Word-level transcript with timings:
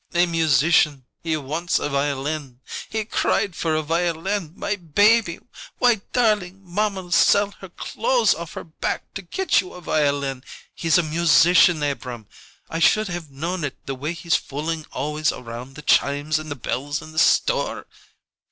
A 0.15 0.25
musician! 0.25 1.05
He 1.21 1.37
wants 1.37 1.77
a 1.77 1.87
violin! 1.87 2.59
He 2.89 3.05
cried 3.05 3.55
for 3.55 3.75
a 3.75 3.83
violin! 3.83 4.51
My 4.55 4.75
baby! 4.75 5.37
Why, 5.77 6.01
darlink, 6.11 6.63
mamma'll 6.63 7.11
sell 7.11 7.51
her 7.59 7.69
clothes 7.69 8.33
off 8.33 8.53
her 8.53 8.63
back 8.63 9.13
to 9.13 9.21
get 9.21 9.61
you 9.61 9.73
a 9.73 9.81
violin. 9.81 10.43
He's 10.73 10.97
a 10.97 11.03
musician, 11.03 11.83
Abrahm! 11.83 12.25
I 12.67 12.79
should 12.79 13.09
have 13.09 13.29
known 13.29 13.63
it 13.63 13.77
the 13.85 13.93
way 13.93 14.13
he's 14.13 14.33
fooling 14.35 14.87
always 14.91 15.31
around 15.31 15.75
the 15.75 15.83
chimes 15.83 16.39
and 16.39 16.49
the 16.49 16.55
bells 16.55 17.03
in 17.03 17.11
the 17.11 17.19
store!" 17.19 17.85